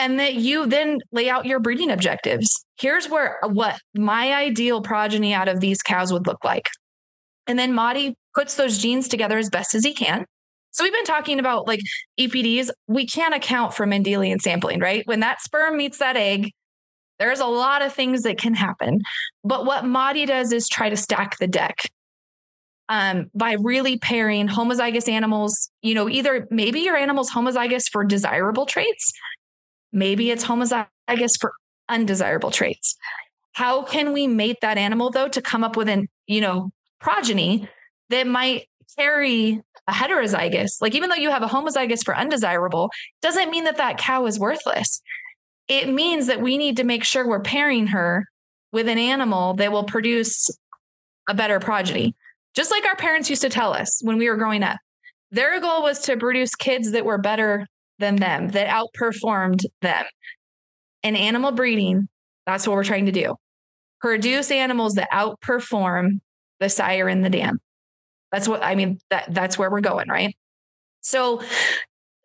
[0.01, 2.65] and that you then lay out your breeding objectives.
[2.79, 6.67] Here's where what my ideal progeny out of these cows would look like.
[7.45, 10.25] And then Mahdi puts those genes together as best as he can.
[10.71, 11.81] So we've been talking about like
[12.19, 12.71] EPDs.
[12.87, 15.03] We can't account for Mendelian sampling, right?
[15.05, 16.49] When that sperm meets that egg,
[17.19, 19.01] there's a lot of things that can happen.
[19.43, 21.77] But what Mahdi does is try to stack the deck
[22.89, 25.69] um, by really pairing homozygous animals.
[25.83, 29.11] You know, either maybe your animal's homozygous for desirable traits,
[29.91, 31.53] Maybe it's homozygous for
[31.89, 32.95] undesirable traits.
[33.53, 37.67] How can we mate that animal though to come up with an, you know, progeny
[38.09, 38.67] that might
[38.97, 40.81] carry a heterozygous?
[40.81, 42.89] Like even though you have a homozygous for undesirable,
[43.21, 45.01] doesn't mean that that cow is worthless.
[45.67, 48.27] It means that we need to make sure we're pairing her
[48.71, 50.49] with an animal that will produce
[51.29, 52.15] a better progeny.
[52.55, 54.77] Just like our parents used to tell us when we were growing up.
[55.31, 57.67] Their goal was to produce kids that were better
[58.01, 60.05] than them, that outperformed them.
[61.03, 62.09] In animal breeding,
[62.45, 63.35] that's what we're trying to do.
[64.01, 66.19] Produce animals that outperform
[66.59, 67.59] the sire in the dam.
[68.31, 68.99] That's what I mean.
[69.09, 70.35] That that's where we're going, right?
[71.01, 71.41] So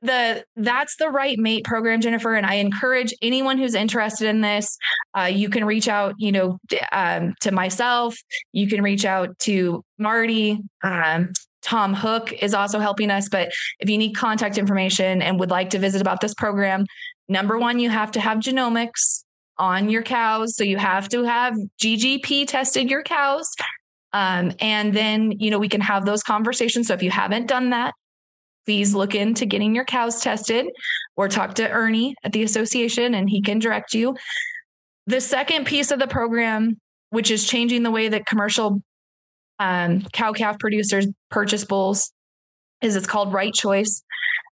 [0.02, 4.76] the that's the right mate program jennifer and i encourage anyone who's interested in this
[5.18, 6.58] uh, you can reach out you know
[6.92, 8.14] um, to myself
[8.52, 11.32] you can reach out to marty um,
[11.66, 13.28] Tom Hook is also helping us.
[13.28, 13.50] But
[13.80, 16.86] if you need contact information and would like to visit about this program,
[17.28, 19.24] number one, you have to have genomics
[19.58, 20.56] on your cows.
[20.56, 23.50] So you have to have GGP tested your cows.
[24.12, 26.86] Um, and then, you know, we can have those conversations.
[26.86, 27.94] So if you haven't done that,
[28.64, 30.66] please look into getting your cows tested
[31.16, 34.16] or talk to Ernie at the association and he can direct you.
[35.06, 38.82] The second piece of the program, which is changing the way that commercial
[39.58, 42.12] um, cow calf producers purchase bulls
[42.82, 44.02] is it's called right choice.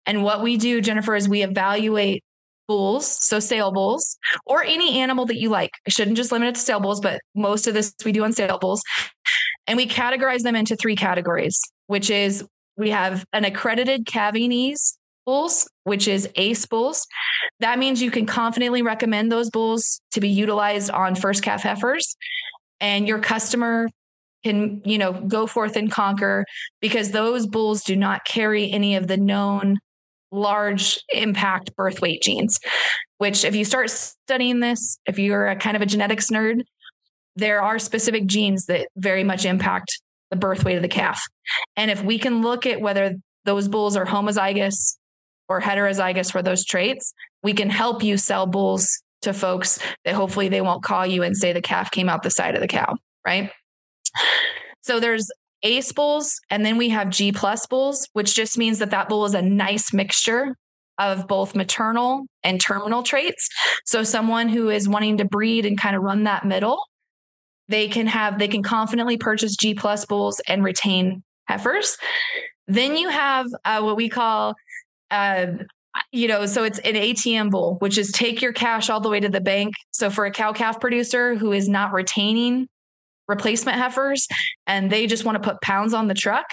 [0.07, 2.25] And what we do, Jennifer, is we evaluate
[2.69, 5.71] bulls, so sale bulls, or any animal that you like.
[5.87, 8.33] I shouldn't just limit it to sale bulls, but most of this we do on
[8.33, 8.83] sale bulls.
[9.67, 12.45] And we categorize them into three categories, which is
[12.77, 14.75] we have an accredited calving
[15.25, 17.07] bulls, which is ACE bulls.
[17.61, 22.17] That means you can confidently recommend those bulls to be utilized on first calf heifers.
[22.81, 23.89] And your customer
[24.45, 26.45] can, you know, go forth and conquer
[26.81, 29.79] because those bulls do not carry any of the known
[30.31, 32.59] large impact birth weight genes,
[33.19, 36.63] which if you start studying this, if you're a kind of a genetics nerd,
[37.37, 41.23] there are specific genes that very much impact the birth weight of the calf.
[41.77, 43.15] And if we can look at whether
[43.45, 44.97] those bulls are homozygous
[45.49, 47.13] or heterozygous for those traits,
[47.43, 48.89] we can help you sell bulls
[49.23, 52.31] to folks that hopefully they won't call you and say the calf came out the
[52.31, 53.51] side of the cow, right?
[54.83, 55.31] So there's
[55.63, 59.25] ace bulls and then we have G plus bulls, which just means that that bull
[59.25, 60.57] is a nice mixture
[60.99, 63.49] of both maternal and terminal traits.
[63.85, 66.79] So someone who is wanting to breed and kind of run that middle,
[67.69, 71.97] they can have they can confidently purchase G plus bulls and retain heifers.
[72.67, 74.55] Then you have uh, what we call
[75.11, 75.47] uh,
[76.11, 79.21] you know, so it's an ATM bull, which is take your cash all the way
[79.21, 79.75] to the bank.
[79.91, 82.67] So for a cow calf producer who is not retaining
[83.29, 84.27] replacement heifers
[84.67, 86.47] and they just want to put pounds on the truck,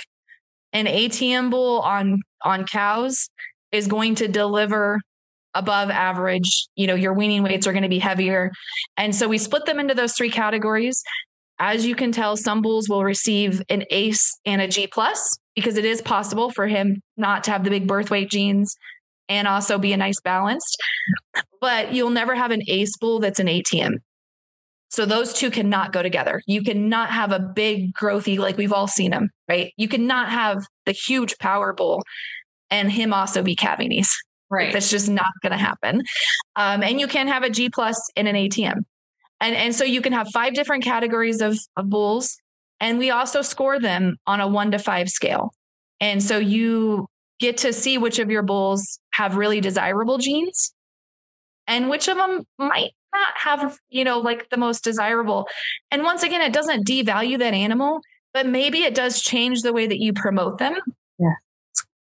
[0.74, 3.30] an ATM bull on on cows
[3.72, 5.00] is going to deliver
[5.54, 6.68] above average.
[6.76, 8.52] You know, your weaning weights are going to be heavier.
[8.98, 11.02] And so we split them into those three categories.
[11.60, 15.78] As you can tell, some bulls will receive an ACE and a G plus because
[15.78, 18.76] it is possible for him not to have the big birth weight genes
[19.28, 20.78] and also be a nice balanced.
[21.60, 23.98] But you'll never have an ACE bull that's an ATM.
[24.90, 26.42] So those two cannot go together.
[26.48, 29.72] You cannot have a big growthy, like we've all seen them, right?
[29.78, 32.04] You cannot have the huge power bull
[32.72, 34.04] and him also be calving
[34.52, 34.66] Right.
[34.66, 36.02] Like, that's just not going to happen.
[36.56, 38.84] Um, and you can have a G plus in an ATM.
[39.40, 42.36] And, and so you can have five different categories of, of bulls.
[42.80, 45.52] And we also score them on a one to five scale.
[46.02, 47.08] And so you
[47.40, 50.74] get to see which of your bulls have really desirable genes
[51.68, 55.48] and which of them might not have, you know, like the most desirable.
[55.92, 58.00] And once again, it doesn't devalue that animal,
[58.34, 60.76] but maybe it does change the way that you promote them.
[61.18, 61.34] Yeah.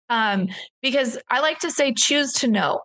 [0.10, 0.50] Um,
[0.82, 2.82] because I like to say, choose to know.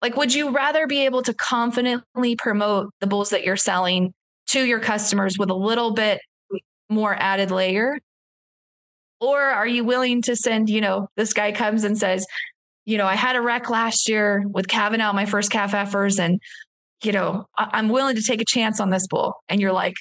[0.00, 4.14] Like, would you rather be able to confidently promote the bulls that you're selling
[4.48, 6.20] to your customers with a little bit
[6.88, 7.98] more added layer?
[9.20, 12.24] Or are you willing to send, you know, this guy comes and says,
[12.84, 16.20] you know, I had a wreck last year with calving out my first calf heifers,
[16.20, 16.40] and,
[17.02, 19.34] you know, I- am willing to take a chance on this bull.
[19.48, 19.94] And you're like,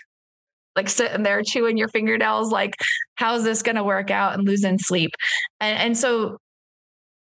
[0.75, 2.75] like sitting there chewing your fingernails, like,
[3.15, 5.11] how's this going to work out and losing sleep?
[5.59, 6.37] And, and so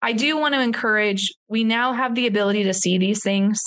[0.01, 3.63] I do want to encourage, we now have the ability to see these things.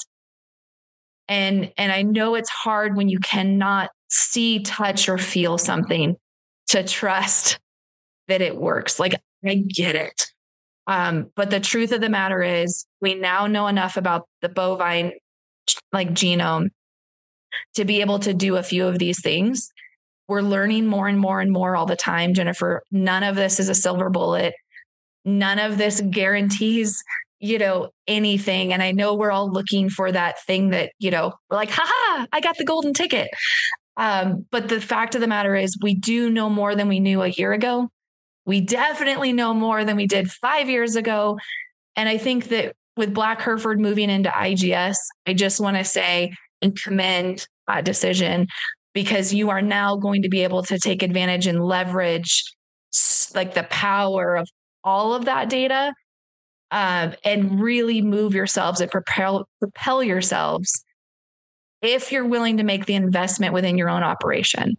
[1.27, 6.15] And, and I know it's hard when you cannot see, touch, or feel something
[6.67, 7.59] to trust
[8.27, 8.99] that it works.
[8.99, 10.27] Like, I get it.
[10.87, 15.11] Um, but the truth of the matter is, we now know enough about the bovine
[15.91, 16.69] like genome
[17.75, 19.69] to be able to do a few of these things.
[20.27, 22.83] We're learning more and more and more all the time, Jennifer.
[22.91, 24.53] None of this is a silver bullet.
[25.25, 27.01] None of this guarantees
[27.39, 28.73] you know anything.
[28.73, 32.25] And i know we're all looking for that thing that you know we're like haha
[32.31, 33.29] i got the golden ticket.
[33.95, 37.23] Um, but the fact of the matter is we do know more than we knew
[37.23, 37.89] a year ago.
[38.45, 41.37] We definitely know more than we did five years ago.
[41.95, 44.95] And i think that with black hereford moving into igs
[45.25, 46.31] i just want to say
[46.61, 48.47] and commend that decision
[48.93, 52.43] because you are now going to be able to take advantage and leverage
[53.35, 54.47] like the power of
[54.83, 55.93] all of that data
[56.71, 60.83] um, and really move yourselves and propel propel yourselves
[61.81, 64.75] if you're willing to make the investment within your own operation.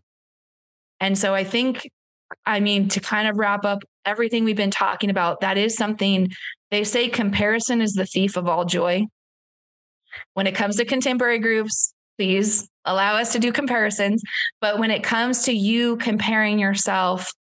[1.01, 1.89] And so I think,
[2.45, 6.29] I mean, to kind of wrap up everything we've been talking about, that is something
[6.71, 9.07] they say comparison is the thief of all joy.
[10.35, 14.23] When it comes to contemporary groups, please allow us to do comparisons.
[14.61, 17.33] But when it comes to you comparing yourself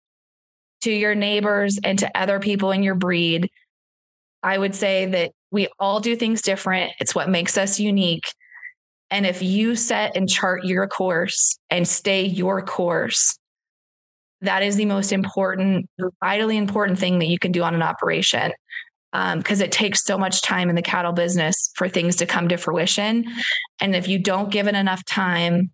[0.82, 3.50] to your neighbors and to other people in your breed.
[4.42, 6.92] I would say that we all do things different.
[7.00, 8.32] It's what makes us unique.
[9.10, 13.38] And if you set and chart your course and stay your course,
[14.42, 15.88] that is the most important,
[16.22, 18.52] vitally important thing that you can do on an operation.
[19.12, 22.48] Because um, it takes so much time in the cattle business for things to come
[22.48, 23.24] to fruition.
[23.80, 25.70] And if you don't give it enough time,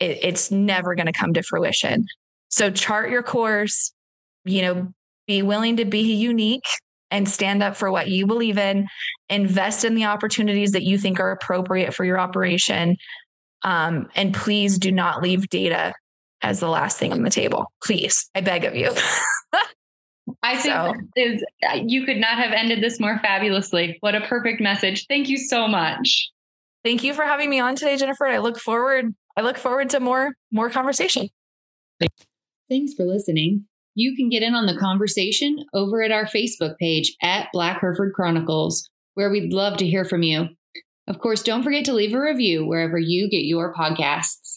[0.00, 2.06] it, it's never going to come to fruition.
[2.48, 3.92] So chart your course,
[4.44, 4.88] you know,
[5.26, 6.66] be willing to be unique
[7.10, 8.86] and stand up for what you believe in,
[9.28, 12.96] invest in the opportunities that you think are appropriate for your operation.
[13.62, 15.92] Um, and please do not leave data
[16.42, 17.70] as the last thing on the table.
[17.84, 18.90] Please, I beg of you.
[20.42, 20.94] I think so.
[21.16, 23.96] is uh, you could not have ended this more fabulously.
[24.00, 25.06] What a perfect message.
[25.06, 26.30] Thank you so much.
[26.84, 28.26] Thank you for having me on today, Jennifer.
[28.26, 31.28] I look forward I look forward to more more conversation.
[32.68, 33.66] Thanks for listening.
[33.94, 38.14] You can get in on the conversation over at our Facebook page at Black Hereford
[38.14, 40.48] Chronicles, where we'd love to hear from you.
[41.06, 44.56] Of course, don't forget to leave a review wherever you get your podcasts.